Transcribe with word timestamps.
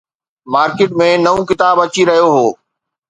Market 0.53 0.89
۾ 1.01 1.07
نئون 1.25 1.41
ڪتاب 1.49 1.75
اچي 1.85 2.01
رهيو 2.09 2.27
هو. 2.35 2.47